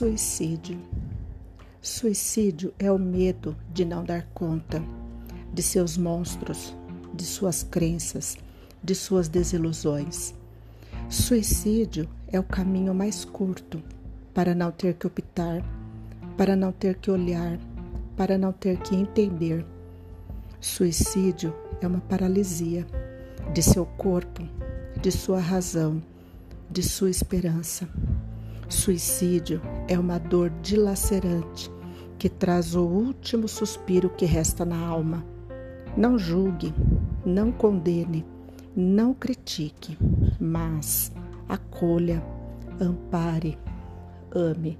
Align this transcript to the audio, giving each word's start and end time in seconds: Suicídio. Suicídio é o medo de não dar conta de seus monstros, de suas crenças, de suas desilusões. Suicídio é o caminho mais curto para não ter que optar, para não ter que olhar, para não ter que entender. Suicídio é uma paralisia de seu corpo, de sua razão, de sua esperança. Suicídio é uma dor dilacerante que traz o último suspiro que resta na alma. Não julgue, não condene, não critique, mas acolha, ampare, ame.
Suicídio. 0.00 0.78
Suicídio 1.82 2.72
é 2.78 2.90
o 2.90 2.98
medo 2.98 3.54
de 3.70 3.84
não 3.84 4.02
dar 4.02 4.26
conta 4.32 4.82
de 5.52 5.62
seus 5.62 5.98
monstros, 5.98 6.74
de 7.12 7.22
suas 7.22 7.62
crenças, 7.62 8.38
de 8.82 8.94
suas 8.94 9.28
desilusões. 9.28 10.34
Suicídio 11.10 12.08
é 12.28 12.40
o 12.40 12.42
caminho 12.42 12.94
mais 12.94 13.26
curto 13.26 13.82
para 14.32 14.54
não 14.54 14.72
ter 14.72 14.94
que 14.94 15.06
optar, 15.06 15.62
para 16.34 16.56
não 16.56 16.72
ter 16.72 16.94
que 16.94 17.10
olhar, 17.10 17.58
para 18.16 18.38
não 18.38 18.54
ter 18.54 18.78
que 18.78 18.96
entender. 18.96 19.66
Suicídio 20.62 21.54
é 21.82 21.86
uma 21.86 22.00
paralisia 22.00 22.86
de 23.52 23.62
seu 23.62 23.84
corpo, 23.84 24.48
de 24.98 25.12
sua 25.12 25.40
razão, 25.40 26.02
de 26.70 26.82
sua 26.82 27.10
esperança. 27.10 27.86
Suicídio 28.66 29.60
é 29.90 29.98
uma 29.98 30.18
dor 30.18 30.50
dilacerante 30.62 31.68
que 32.16 32.28
traz 32.28 32.76
o 32.76 32.82
último 32.86 33.48
suspiro 33.48 34.08
que 34.08 34.24
resta 34.24 34.64
na 34.64 34.78
alma. 34.78 35.26
Não 35.96 36.16
julgue, 36.16 36.72
não 37.26 37.50
condene, 37.50 38.24
não 38.76 39.12
critique, 39.12 39.98
mas 40.40 41.10
acolha, 41.48 42.22
ampare, 42.80 43.58
ame. 44.32 44.78